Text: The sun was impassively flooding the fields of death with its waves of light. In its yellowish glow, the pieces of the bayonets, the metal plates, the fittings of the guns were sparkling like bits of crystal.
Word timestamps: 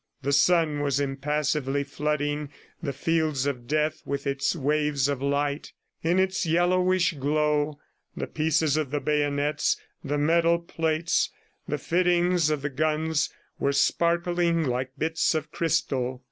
The 0.23 0.33
sun 0.33 0.79
was 0.79 0.99
impassively 0.99 1.83
flooding 1.83 2.49
the 2.81 2.91
fields 2.91 3.45
of 3.45 3.67
death 3.67 4.01
with 4.03 4.25
its 4.25 4.55
waves 4.55 5.07
of 5.07 5.21
light. 5.21 5.73
In 6.01 6.17
its 6.17 6.43
yellowish 6.43 7.13
glow, 7.13 7.77
the 8.17 8.25
pieces 8.25 8.77
of 8.77 8.89
the 8.89 8.99
bayonets, 8.99 9.77
the 10.03 10.17
metal 10.17 10.57
plates, 10.57 11.29
the 11.67 11.77
fittings 11.77 12.49
of 12.49 12.63
the 12.63 12.69
guns 12.71 13.31
were 13.59 13.73
sparkling 13.73 14.63
like 14.63 14.89
bits 14.97 15.35
of 15.35 15.51
crystal. 15.51 16.19